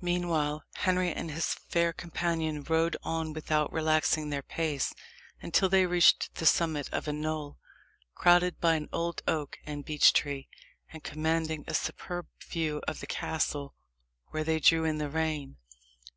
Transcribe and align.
Meanwhile, 0.00 0.64
Henry 0.74 1.12
and 1.12 1.30
his 1.30 1.54
fair 1.54 1.92
companion 1.92 2.64
rode 2.64 2.96
on 3.04 3.32
without 3.32 3.72
relaxing 3.72 4.28
their 4.28 4.42
pace, 4.42 4.92
until 5.40 5.68
they 5.68 5.86
reached 5.86 6.34
the 6.34 6.46
summit 6.46 6.88
of 6.90 7.06
a 7.06 7.12
knoll, 7.12 7.58
crowned 8.16 8.58
by 8.60 8.74
an 8.74 8.88
old 8.92 9.22
oak 9.28 9.60
and 9.64 9.84
beech 9.84 10.12
tree, 10.12 10.48
and 10.92 11.04
commanding 11.04 11.62
a 11.68 11.74
superb 11.74 12.26
view 12.44 12.82
of 12.88 12.98
the 12.98 13.06
castle, 13.06 13.76
where 14.30 14.42
they 14.42 14.58
drew 14.58 14.82
in 14.84 14.98
the 14.98 15.08
rein. 15.08 15.58